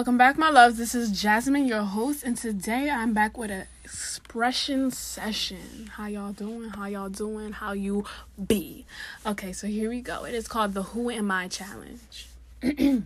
Welcome 0.00 0.18
back, 0.18 0.38
my 0.38 0.50
loves. 0.50 0.76
This 0.76 0.92
is 0.92 1.20
Jasmine, 1.20 1.66
your 1.66 1.82
host, 1.82 2.24
and 2.24 2.36
today 2.36 2.90
I'm 2.90 3.12
back 3.12 3.38
with 3.38 3.52
an 3.52 3.66
expression 3.84 4.90
session. 4.90 5.90
How 5.92 6.06
y'all 6.06 6.32
doing? 6.32 6.70
How 6.70 6.86
y'all 6.86 7.08
doing? 7.08 7.52
How 7.52 7.72
you 7.72 8.04
be? 8.44 8.86
Okay, 9.24 9.52
so 9.52 9.68
here 9.68 9.88
we 9.88 10.00
go. 10.00 10.24
It 10.24 10.34
is 10.34 10.48
called 10.48 10.74
the 10.74 10.82
Who 10.82 11.10
Am 11.10 11.30
I 11.30 11.46
Challenge. 11.46 12.26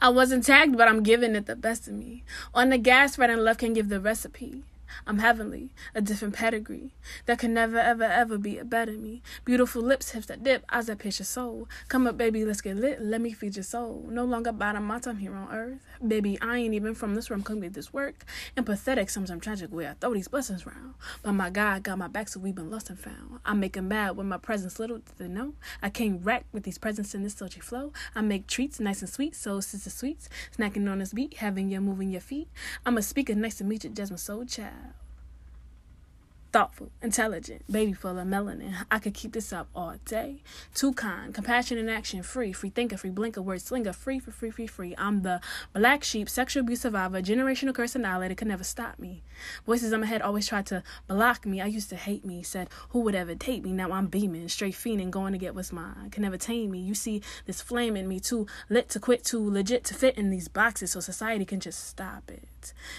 I 0.00 0.08
wasn't 0.08 0.44
tagged, 0.44 0.76
but 0.76 0.88
I'm 0.88 1.04
giving 1.04 1.36
it 1.36 1.46
the 1.46 1.54
best 1.54 1.86
of 1.86 1.94
me. 1.94 2.24
On 2.52 2.70
the 2.70 2.78
gas, 2.78 3.16
right 3.16 3.30
and 3.30 3.44
left 3.44 3.60
can 3.60 3.74
give 3.74 3.90
the 3.90 4.00
recipe. 4.00 4.64
I'm 5.06 5.18
heavenly, 5.18 5.70
a 5.94 6.00
different 6.00 6.34
pedigree. 6.34 6.92
There 7.26 7.36
can 7.36 7.54
never, 7.54 7.78
ever, 7.78 8.04
ever 8.04 8.38
be 8.38 8.58
a 8.58 8.64
better 8.64 8.92
me. 8.92 9.22
Beautiful 9.44 9.82
lips, 9.82 10.10
hips 10.10 10.26
that 10.26 10.42
dip, 10.42 10.64
eyes 10.70 10.86
that 10.86 10.98
pierce 10.98 11.18
your 11.18 11.26
soul. 11.26 11.68
Come 11.88 12.06
up, 12.06 12.16
baby, 12.16 12.44
let's 12.44 12.60
get 12.60 12.76
lit. 12.76 13.00
Let 13.00 13.20
me 13.20 13.32
feed 13.32 13.56
your 13.56 13.62
soul. 13.62 14.06
No 14.08 14.24
longer 14.24 14.52
bottom 14.52 14.84
my 14.84 14.98
time 14.98 15.18
here 15.18 15.34
on 15.34 15.52
earth. 15.52 15.80
Baby, 16.06 16.38
I 16.40 16.58
ain't 16.58 16.74
even 16.74 16.94
from 16.94 17.14
this 17.14 17.30
room, 17.30 17.42
come 17.42 17.60
get 17.60 17.74
this 17.74 17.92
work. 17.92 18.24
Empathetic, 18.56 19.10
sometimes 19.10 19.42
tragic 19.42 19.72
way 19.72 19.88
I 19.88 19.94
throw 19.94 20.14
these 20.14 20.28
blessings 20.28 20.66
round. 20.66 20.94
But 21.22 21.32
my 21.32 21.50
God 21.50 21.82
got 21.82 21.98
my 21.98 22.08
back, 22.08 22.28
so 22.28 22.40
we 22.40 22.52
been 22.52 22.70
lost 22.70 22.90
and 22.90 22.98
found. 22.98 23.40
I 23.44 23.54
make 23.54 23.76
'em 23.76 23.88
mad 23.88 24.16
with 24.16 24.26
my 24.26 24.38
presence 24.38 24.78
little 24.78 24.98
did 24.98 25.18
they 25.18 25.28
know. 25.28 25.54
I 25.82 25.90
came 25.90 26.18
wreck 26.18 26.44
with 26.52 26.64
these 26.64 26.78
presents 26.78 27.14
in 27.14 27.22
this 27.22 27.34
sultry 27.34 27.60
flow. 27.60 27.92
I 28.14 28.20
make 28.20 28.46
treats 28.46 28.80
nice 28.80 29.00
and 29.00 29.10
sweet, 29.10 29.34
so 29.34 29.60
sister 29.60 29.90
sweets. 29.90 30.28
Snacking 30.56 30.90
on 30.90 30.98
this 30.98 31.12
beat, 31.12 31.38
having 31.38 31.70
you 31.70 31.80
moving 31.80 32.10
your 32.10 32.20
feet. 32.20 32.48
I'm 32.84 32.98
a 32.98 33.02
speaker, 33.02 33.34
nice 33.34 33.56
to 33.56 33.64
meet 33.64 33.84
you, 33.84 33.90
Jasmine 33.90 34.18
Soul 34.18 34.44
Child 34.44 34.81
thoughtful, 36.52 36.90
intelligent, 37.00 37.64
baby 37.70 37.92
full 37.94 38.18
of 38.18 38.26
melanin. 38.26 38.74
I 38.90 38.98
could 38.98 39.14
keep 39.14 39.32
this 39.32 39.52
up 39.52 39.68
all 39.74 39.96
day. 40.04 40.42
Too 40.74 40.92
kind, 40.92 41.32
compassion 41.32 41.78
in 41.78 41.88
action 41.88 42.22
free, 42.22 42.52
free 42.52 42.70
thinker, 42.70 42.98
free 42.98 43.10
blinker, 43.10 43.40
word 43.40 43.62
slinger, 43.62 43.92
free 43.92 44.18
for 44.18 44.30
free, 44.30 44.50
free, 44.50 44.66
free. 44.66 44.94
I'm 44.98 45.22
the 45.22 45.40
black 45.72 46.04
sheep, 46.04 46.28
sexual 46.28 46.62
abuse 46.62 46.82
survivor, 46.82 47.22
generational 47.22 47.74
curse 47.74 47.94
annihilator, 47.94 48.34
can 48.34 48.48
never 48.48 48.64
stop 48.64 48.98
me. 48.98 49.22
Voices 49.64 49.92
in 49.92 50.00
my 50.00 50.06
head 50.06 50.20
always 50.20 50.46
tried 50.46 50.66
to 50.66 50.82
block 51.08 51.46
me. 51.46 51.60
I 51.60 51.66
used 51.66 51.88
to 51.90 51.96
hate 51.96 52.24
me, 52.24 52.42
said 52.42 52.68
who 52.90 53.00
would 53.00 53.14
ever 53.14 53.34
take 53.34 53.64
me. 53.64 53.72
Now 53.72 53.92
I'm 53.92 54.08
beaming, 54.08 54.48
straight 54.48 54.74
fiending, 54.74 55.10
going 55.10 55.32
to 55.32 55.38
get 55.38 55.54
what's 55.54 55.72
mine. 55.72 56.10
Can 56.10 56.22
never 56.22 56.36
tame 56.36 56.70
me. 56.70 56.80
You 56.80 56.94
see 56.94 57.22
this 57.46 57.62
flame 57.62 57.96
in 57.96 58.06
me, 58.06 58.20
too 58.20 58.46
lit 58.68 58.90
to 58.90 59.00
quit, 59.00 59.24
too 59.24 59.50
legit 59.50 59.84
to 59.84 59.94
fit 59.94 60.18
in 60.18 60.28
these 60.28 60.48
boxes, 60.48 60.92
so 60.92 61.00
society 61.00 61.46
can 61.46 61.60
just 61.60 61.88
stop 61.88 62.30
it. 62.30 62.44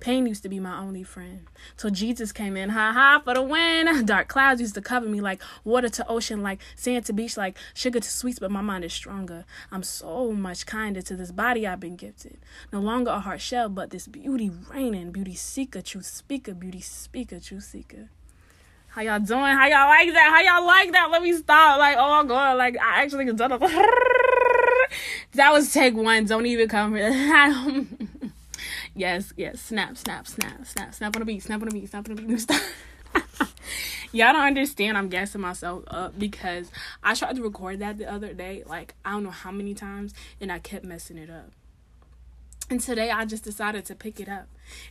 Pain 0.00 0.26
used 0.26 0.42
to 0.42 0.48
be 0.48 0.60
my 0.60 0.78
only 0.78 1.02
friend. 1.02 1.46
Till 1.76 1.90
Jesus 1.90 2.32
came 2.32 2.56
in, 2.56 2.70
ha 2.70 2.92
ha, 2.92 3.20
for 3.24 3.34
the 3.34 3.42
win. 3.42 4.04
Dark 4.06 4.28
clouds 4.28 4.60
used 4.60 4.74
to 4.74 4.82
cover 4.82 5.08
me 5.08 5.20
like 5.20 5.42
water 5.64 5.88
to 5.88 6.06
ocean, 6.08 6.42
like 6.42 6.60
sand 6.74 7.04
to 7.06 7.12
beach, 7.12 7.36
like 7.36 7.56
sugar 7.74 8.00
to 8.00 8.10
sweets, 8.10 8.38
but 8.38 8.50
my 8.50 8.60
mind 8.60 8.84
is 8.84 8.92
stronger. 8.92 9.44
I'm 9.72 9.82
so 9.82 10.32
much 10.32 10.66
kinder 10.66 11.02
to 11.02 11.16
this 11.16 11.32
body 11.32 11.66
I've 11.66 11.80
been 11.80 11.96
gifted. 11.96 12.38
No 12.72 12.80
longer 12.80 13.10
a 13.10 13.20
hard 13.20 13.40
shell, 13.40 13.68
but 13.68 13.90
this 13.90 14.06
beauty 14.06 14.50
reigning, 14.50 15.12
beauty 15.12 15.34
seeker, 15.34 15.82
truth 15.82 16.06
speaker, 16.06 16.54
beauty 16.54 16.80
speaker, 16.80 17.40
truth 17.40 17.64
seeker. 17.64 18.10
How 18.96 19.02
y'all 19.02 19.20
doing? 19.20 19.40
How 19.40 19.66
y'all 19.66 19.88
like 19.88 20.10
that? 20.14 20.30
How 20.30 20.40
y'all 20.58 20.66
like 20.66 20.92
that? 20.92 21.10
Let 21.10 21.22
me 21.22 21.34
stop. 21.34 21.78
Like, 21.78 21.96
oh 21.98 22.22
my 22.22 22.26
god, 22.26 22.56
like 22.56 22.78
I 22.78 23.02
actually 23.02 23.26
can 23.26 23.36
done 23.36 23.52
it. 23.52 23.60
that 25.34 25.52
was 25.52 25.70
take 25.70 25.94
one. 25.94 26.24
Don't 26.24 26.46
even 26.46 26.66
come 26.66 26.94
here. 26.94 27.10
Yes, 28.96 29.34
yes. 29.36 29.60
Snap, 29.60 29.98
snap, 29.98 30.26
snap, 30.26 30.64
snap, 30.64 30.94
snap 30.94 31.14
on 31.14 31.20
the 31.20 31.26
beat, 31.26 31.42
snap 31.42 31.60
on 31.60 31.68
the 31.68 31.74
beat, 31.74 31.90
snap 31.90 32.08
on 32.08 32.16
the 32.16 32.22
beat. 32.22 32.40
Stop. 32.40 32.62
Y'all 34.12 34.32
don't 34.32 34.46
understand. 34.46 34.96
I'm 34.96 35.10
gassing 35.10 35.42
myself 35.42 35.84
up 35.88 36.18
because 36.18 36.70
I 37.02 37.14
tried 37.14 37.36
to 37.36 37.42
record 37.42 37.80
that 37.80 37.98
the 37.98 38.10
other 38.10 38.32
day, 38.32 38.62
like 38.64 38.94
I 39.04 39.10
don't 39.10 39.24
know 39.24 39.30
how 39.30 39.50
many 39.50 39.74
times, 39.74 40.14
and 40.40 40.50
I 40.50 40.60
kept 40.60 40.86
messing 40.86 41.18
it 41.18 41.28
up. 41.28 41.50
And 42.70 42.80
today 42.80 43.10
I 43.10 43.26
just 43.26 43.44
decided 43.44 43.84
to 43.86 43.94
pick 43.94 44.18
it 44.18 44.30
up. 44.30 44.48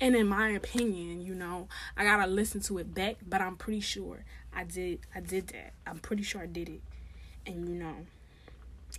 And 0.00 0.14
in 0.14 0.28
my 0.28 0.50
opinion, 0.50 1.20
you 1.20 1.34
know, 1.34 1.66
I 1.96 2.04
gotta 2.04 2.30
listen 2.30 2.60
to 2.62 2.78
it 2.78 2.94
back, 2.94 3.16
but 3.26 3.40
I'm 3.40 3.56
pretty 3.56 3.80
sure 3.80 4.24
I 4.54 4.62
did 4.62 5.00
I 5.12 5.20
did 5.20 5.48
that. 5.48 5.72
I'm 5.84 5.98
pretty 5.98 6.22
sure 6.22 6.42
I 6.42 6.46
did 6.46 6.68
it. 6.68 6.82
And 7.46 7.68
you 7.68 7.74
know, 7.74 8.06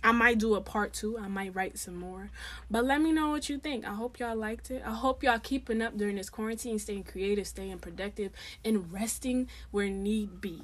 I 0.02 0.12
might 0.12 0.38
do 0.38 0.54
a 0.54 0.60
part 0.60 0.92
two. 0.92 1.18
I 1.18 1.28
might 1.28 1.54
write 1.54 1.78
some 1.78 1.96
more. 1.96 2.30
But 2.70 2.84
let 2.84 3.00
me 3.00 3.12
know 3.12 3.30
what 3.30 3.48
you 3.48 3.58
think. 3.58 3.86
I 3.86 3.94
hope 3.94 4.18
y'all 4.18 4.36
liked 4.36 4.70
it. 4.70 4.82
I 4.84 4.94
hope 4.94 5.22
y'all 5.22 5.38
keeping 5.38 5.82
up 5.82 5.96
during 5.96 6.16
this 6.16 6.30
quarantine, 6.30 6.78
staying 6.78 7.04
creative, 7.04 7.46
staying 7.46 7.78
productive, 7.78 8.32
and 8.64 8.92
resting 8.92 9.48
where 9.70 9.88
need 9.88 10.40
be. 10.40 10.62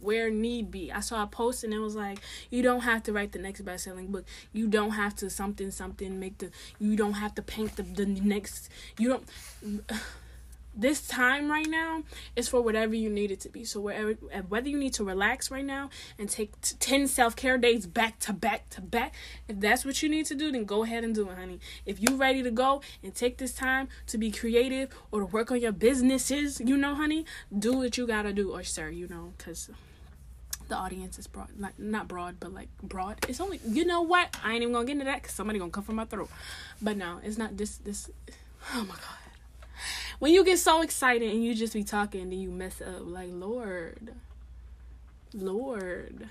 Where 0.00 0.30
need 0.30 0.70
be. 0.70 0.92
I 0.92 1.00
saw 1.00 1.24
a 1.24 1.26
post 1.26 1.64
and 1.64 1.74
it 1.74 1.80
was 1.80 1.96
like, 1.96 2.20
you 2.50 2.62
don't 2.62 2.82
have 2.82 3.02
to 3.04 3.12
write 3.12 3.32
the 3.32 3.40
next 3.40 3.62
best 3.62 3.84
selling 3.84 4.12
book. 4.12 4.24
You 4.52 4.68
don't 4.68 4.92
have 4.92 5.16
to 5.16 5.28
something 5.28 5.72
something 5.72 6.20
make 6.20 6.38
the 6.38 6.50
you 6.78 6.94
don't 6.94 7.14
have 7.14 7.34
to 7.34 7.42
paint 7.42 7.74
the 7.74 7.82
the 7.82 8.06
next 8.06 8.70
you 8.96 9.08
don't 9.08 9.90
this 10.78 11.06
time 11.06 11.50
right 11.50 11.66
now 11.68 12.04
is 12.36 12.48
for 12.48 12.62
whatever 12.62 12.94
you 12.94 13.10
need 13.10 13.32
it 13.32 13.40
to 13.40 13.48
be. 13.48 13.64
So 13.64 13.80
wherever, 13.80 14.12
whether 14.48 14.68
you 14.68 14.78
need 14.78 14.94
to 14.94 15.04
relax 15.04 15.50
right 15.50 15.64
now 15.64 15.90
and 16.18 16.30
take 16.30 16.58
t- 16.60 16.76
ten 16.78 17.08
self 17.08 17.34
care 17.34 17.58
days 17.58 17.86
back 17.86 18.20
to 18.20 18.32
back 18.32 18.70
to 18.70 18.80
back, 18.80 19.14
if 19.48 19.58
that's 19.58 19.84
what 19.84 20.02
you 20.02 20.08
need 20.08 20.26
to 20.26 20.36
do, 20.36 20.52
then 20.52 20.64
go 20.64 20.84
ahead 20.84 21.02
and 21.02 21.14
do 21.14 21.28
it, 21.28 21.36
honey. 21.36 21.58
If 21.84 22.00
you 22.00 22.16
ready 22.16 22.44
to 22.44 22.52
go 22.52 22.80
and 23.02 23.12
take 23.12 23.38
this 23.38 23.52
time 23.52 23.88
to 24.06 24.16
be 24.16 24.30
creative 24.30 24.90
or 25.10 25.20
to 25.20 25.26
work 25.26 25.50
on 25.50 25.60
your 25.60 25.72
businesses, 25.72 26.60
you 26.60 26.76
know, 26.76 26.94
honey, 26.94 27.26
do 27.56 27.72
what 27.72 27.98
you 27.98 28.06
gotta 28.06 28.32
do, 28.32 28.52
or 28.52 28.62
sir, 28.62 28.88
you 28.88 29.08
know, 29.08 29.32
because 29.36 29.70
the 30.68 30.76
audience 30.76 31.18
is 31.18 31.26
broad 31.26 31.48
like 31.58 31.78
not 31.78 32.06
broad 32.06 32.38
but 32.38 32.52
like 32.52 32.68
broad 32.82 33.16
it's 33.26 33.40
only 33.40 33.58
you 33.66 33.86
know 33.86 34.02
what 34.02 34.36
i 34.44 34.52
ain't 34.52 34.60
even 34.60 34.72
gonna 34.74 34.84
get 34.84 34.92
into 34.92 35.04
that 35.06 35.22
because 35.22 35.34
somebody 35.34 35.58
gonna 35.58 35.70
come 35.70 35.82
from 35.82 35.96
my 35.96 36.04
throat 36.04 36.28
but 36.82 36.94
no 36.94 37.18
it's 37.24 37.38
not 37.38 37.56
this 37.56 37.78
this 37.78 38.10
oh 38.74 38.84
my 38.84 38.94
god 38.94 39.27
when 40.18 40.32
you 40.32 40.44
get 40.44 40.58
so 40.58 40.82
excited 40.82 41.30
and 41.30 41.44
you 41.44 41.54
just 41.54 41.72
be 41.72 41.84
talking 41.84 42.22
and 42.22 42.42
you 42.42 42.50
mess 42.50 42.80
up. 42.80 43.00
Like 43.02 43.30
lord 43.32 44.12
lord 45.34 46.26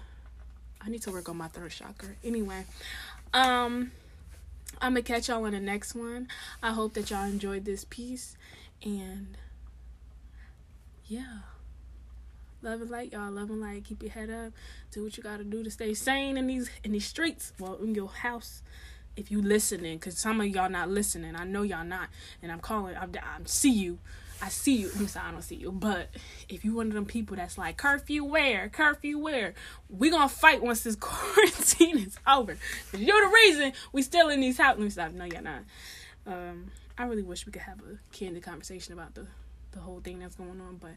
i 0.81 0.89
need 0.89 1.03
to 1.03 1.11
work 1.11 1.29
on 1.29 1.37
my 1.37 1.47
third 1.47 1.71
chakra. 1.71 2.09
Anyway 2.23 2.65
um 3.33 3.91
i'm 4.81 4.93
gonna 4.93 5.01
catch 5.01 5.29
y'all 5.29 5.45
on 5.45 5.51
the 5.51 5.59
next 5.59 5.95
one. 5.95 6.27
I 6.61 6.71
hope 6.71 6.93
that 6.95 7.09
y'all 7.09 7.25
enjoyed 7.25 7.65
this 7.65 7.85
piece. 7.85 8.35
And 8.83 9.37
yeah. 11.05 11.39
Love 12.63 12.81
and 12.81 12.89
light 12.89 13.13
y'all. 13.13 13.31
Love 13.31 13.49
and 13.49 13.61
light 13.61 13.85
keep 13.85 14.01
your 14.01 14.11
head 14.11 14.29
up. 14.29 14.51
Do 14.91 15.03
what 15.03 15.15
you 15.15 15.23
gotta 15.23 15.43
do 15.43 15.63
to 15.63 15.71
stay 15.71 15.93
sane 15.93 16.37
in 16.37 16.47
these 16.47 16.69
in 16.83 16.91
these 16.91 17.05
streets. 17.05 17.53
Well 17.59 17.75
in 17.75 17.95
your 17.95 18.09
house 18.09 18.61
if 19.17 19.31
you 19.31 19.41
listening, 19.41 19.97
because 19.97 20.17
some 20.17 20.39
of 20.39 20.47
y'all 20.47 20.69
not 20.69 20.89
listening. 20.89 21.35
I 21.35 21.44
know 21.44 21.63
y'all 21.63 21.83
not, 21.83 22.09
and 22.41 22.51
I'm 22.51 22.59
calling. 22.59 22.95
i'm, 22.95 23.11
I 23.16 23.39
see 23.45 23.72
you. 23.72 24.00
I 24.41 24.50
see 24.50 24.75
you. 24.75 24.91
I'm 24.95 25.07
sorry, 25.07 25.29
I 25.29 25.31
don't 25.31 25.41
see 25.41 25.55
you. 25.55 25.72
But 25.72 26.09
if 26.47 26.63
you 26.63 26.75
one 26.75 26.88
of 26.88 26.94
them 26.94 27.05
people 27.05 27.35
that's 27.35 27.57
like 27.57 27.77
curfew 27.77 28.23
where, 28.23 28.69
curfew 28.69 29.17
where, 29.17 29.56
we 29.89 30.11
gonna 30.11 30.29
fight 30.29 30.61
once 30.61 30.81
this 30.81 30.95
quarantine 31.00 31.97
is 31.97 32.17
over. 32.27 32.56
You're 32.95 33.25
the 33.25 33.33
reason 33.33 33.73
we 33.91 34.03
still 34.03 34.29
in 34.29 34.39
these 34.39 34.59
houses. 34.59 34.94
Stop. 34.94 35.11
No, 35.13 35.25
you're 35.25 35.41
not. 35.41 35.63
Um, 36.27 36.72
I 36.97 37.06
really 37.06 37.23
wish 37.23 37.45
we 37.45 37.51
could 37.51 37.63
have 37.63 37.79
a 37.79 37.97
candid 38.16 38.44
conversation 38.44 38.94
about 38.94 39.16
the 39.16 39.25
the 39.72 39.79
whole 39.79 40.00
thing 40.00 40.19
that's 40.19 40.35
going 40.35 40.61
on, 40.61 40.77
but 40.77 40.91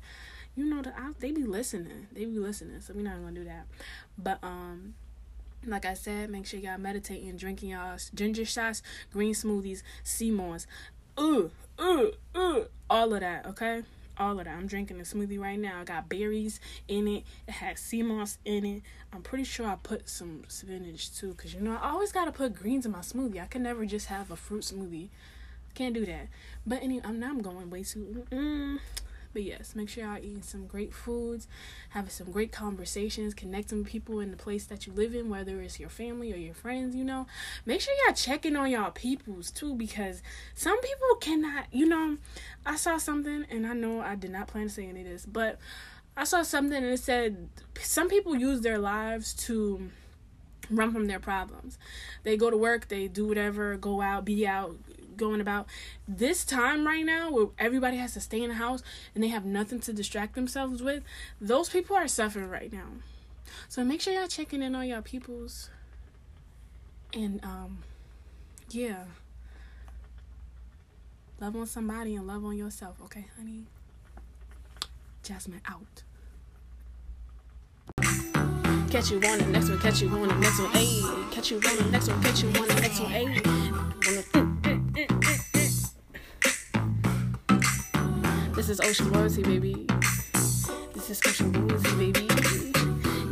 you 0.56 0.64
know, 0.64 0.82
the, 0.82 0.90
I, 0.98 1.10
they 1.18 1.32
be 1.32 1.44
listening. 1.44 2.08
They 2.12 2.24
be 2.24 2.38
listening, 2.38 2.80
so 2.80 2.92
we're 2.94 3.02
not 3.02 3.16
gonna 3.16 3.32
do 3.32 3.44
that. 3.44 3.66
But 4.18 4.38
um 4.42 4.94
like 5.66 5.84
I 5.84 5.94
said, 5.94 6.30
make 6.30 6.46
sure 6.46 6.60
y'all 6.60 6.78
meditating, 6.78 7.36
drinking 7.36 7.70
y'all 7.70 7.98
ginger 8.14 8.44
shots, 8.44 8.82
green 9.12 9.34
smoothies, 9.34 9.82
sea 10.02 10.30
moss, 10.30 10.66
ooh, 11.18 11.50
ooh, 11.80 12.12
ooh, 12.36 12.66
all 12.88 13.14
of 13.14 13.20
that, 13.20 13.46
okay? 13.46 13.82
All 14.18 14.38
of 14.38 14.44
that. 14.44 14.54
I'm 14.54 14.66
drinking 14.66 15.00
a 15.00 15.02
smoothie 15.02 15.40
right 15.40 15.58
now. 15.58 15.80
I 15.80 15.84
got 15.84 16.10
berries 16.10 16.60
in 16.88 17.08
it. 17.08 17.24
It 17.48 17.52
has 17.52 17.80
sea 17.80 18.02
moss 18.02 18.36
in 18.44 18.66
it. 18.66 18.82
I'm 19.12 19.22
pretty 19.22 19.44
sure 19.44 19.66
I 19.66 19.76
put 19.82 20.08
some 20.08 20.44
spinach 20.48 21.16
too, 21.16 21.34
cause 21.34 21.54
you 21.54 21.60
know 21.60 21.78
I 21.80 21.90
always 21.90 22.12
gotta 22.12 22.32
put 22.32 22.54
greens 22.54 22.84
in 22.84 22.92
my 22.92 22.98
smoothie. 22.98 23.42
I 23.42 23.46
can 23.46 23.62
never 23.62 23.86
just 23.86 24.06
have 24.06 24.30
a 24.30 24.36
fruit 24.36 24.62
smoothie. 24.62 25.08
Can't 25.74 25.94
do 25.94 26.04
that. 26.04 26.28
But 26.66 26.82
anyway, 26.82 27.02
I'm 27.06 27.18
now 27.18 27.30
I'm 27.30 27.42
going 27.42 27.70
way 27.70 27.82
too. 27.82 28.26
Mm, 28.30 28.78
but 29.32 29.42
yes, 29.42 29.74
make 29.74 29.88
sure 29.88 30.04
y'all 30.04 30.18
eating 30.18 30.42
some 30.42 30.66
great 30.66 30.92
foods, 30.92 31.46
having 31.90 32.10
some 32.10 32.30
great 32.30 32.52
conversations, 32.52 33.34
connecting 33.34 33.78
with 33.78 33.86
people 33.86 34.20
in 34.20 34.30
the 34.30 34.36
place 34.36 34.64
that 34.66 34.86
you 34.86 34.92
live 34.92 35.14
in, 35.14 35.28
whether 35.28 35.60
it's 35.60 35.78
your 35.78 35.88
family 35.88 36.32
or 36.32 36.36
your 36.36 36.54
friends, 36.54 36.94
you 36.94 37.04
know. 37.04 37.26
Make 37.66 37.80
sure 37.80 37.94
y'all 38.06 38.14
checking 38.14 38.56
on 38.56 38.70
y'all 38.70 38.90
peoples 38.90 39.50
too, 39.50 39.74
because 39.74 40.22
some 40.54 40.80
people 40.80 41.16
cannot, 41.20 41.66
you 41.72 41.86
know. 41.86 42.16
I 42.66 42.76
saw 42.76 42.98
something, 42.98 43.46
and 43.50 43.66
I 43.66 43.72
know 43.72 44.00
I 44.00 44.14
did 44.14 44.30
not 44.30 44.48
plan 44.48 44.68
to 44.68 44.70
say 44.70 44.86
any 44.86 45.00
of 45.02 45.06
this, 45.06 45.26
but 45.26 45.58
I 46.16 46.24
saw 46.24 46.42
something 46.42 46.76
and 46.76 46.86
it 46.92 47.00
said 47.00 47.48
some 47.80 48.08
people 48.08 48.36
use 48.36 48.60
their 48.60 48.78
lives 48.78 49.32
to 49.46 49.90
run 50.70 50.92
from 50.92 51.06
their 51.06 51.20
problems. 51.20 51.78
They 52.24 52.36
go 52.36 52.50
to 52.50 52.56
work, 52.56 52.88
they 52.88 53.08
do 53.08 53.26
whatever, 53.26 53.76
go 53.76 54.00
out, 54.00 54.24
be 54.24 54.46
out, 54.46 54.76
going 55.20 55.40
about 55.40 55.66
this 56.08 56.44
time 56.44 56.86
right 56.86 57.04
now 57.04 57.30
where 57.30 57.46
everybody 57.58 57.96
has 57.98 58.14
to 58.14 58.20
stay 58.20 58.42
in 58.42 58.48
the 58.48 58.56
house 58.56 58.82
and 59.14 59.22
they 59.22 59.28
have 59.28 59.44
nothing 59.44 59.78
to 59.80 59.92
distract 59.92 60.34
themselves 60.34 60.82
with 60.82 61.02
those 61.40 61.68
people 61.68 61.94
are 61.94 62.08
suffering 62.08 62.48
right 62.48 62.72
now 62.72 62.88
So 63.68 63.84
make 63.84 64.00
sure 64.00 64.12
y'all 64.12 64.26
checking 64.26 64.62
in 64.62 64.74
on 64.74 64.86
y'all 64.86 65.02
peoples. 65.02 65.70
And 67.12 67.44
um 67.44 67.78
yeah. 68.70 69.04
Love 71.40 71.56
on 71.56 71.66
somebody 71.66 72.14
and 72.16 72.26
love 72.26 72.44
on 72.44 72.56
yourself, 72.56 72.96
okay, 73.04 73.26
honey? 73.38 73.64
Jasmine 75.22 75.62
out. 75.66 76.02
Catch 78.90 79.10
you 79.10 79.16
on 79.16 79.38
the 79.38 79.46
next 79.46 79.70
one, 79.70 79.78
catch 79.80 80.02
you 80.02 80.08
on 80.10 80.28
the 80.28 80.34
next 80.34 80.58
one, 80.58 80.72
ayy. 80.72 81.32
Catch 81.32 81.50
you 81.50 81.56
on 81.56 81.76
the 81.76 81.90
next 81.90 82.08
one, 82.08 82.22
catch 82.22 82.42
you 82.42 82.48
on 82.48 82.68
the 82.68 82.74
next 82.74 83.00
one, 83.00 83.12
ayy. 83.12 84.49
This 88.60 88.68
is 88.68 88.80
Ocean 88.80 89.10
Royalty, 89.10 89.42
baby. 89.42 89.86
This 90.92 91.08
is 91.08 91.20
Ocean 91.26 91.50
Royalty, 91.50 92.12
baby. 92.12 92.28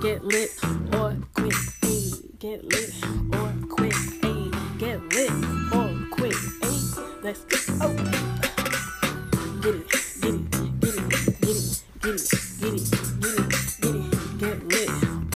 Get 0.01 0.25
lit 0.25 0.49
or 0.95 1.19
quit, 1.35 1.53
ayy. 1.83 2.39
Get 2.39 2.65
lit 2.65 2.95
or 3.35 3.53
quit, 3.69 3.93
ayy. 4.23 4.79
Get 4.79 5.03
lit 5.13 5.31
or 5.75 6.17
quit, 6.17 6.33
ayy. 6.33 7.23
Let's 7.23 7.45
go. 7.45 8.28